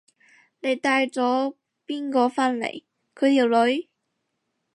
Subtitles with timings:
[0.61, 1.53] 你帶咗
[1.85, 2.83] 邊個返嚟？
[3.13, 3.87] 佢條女？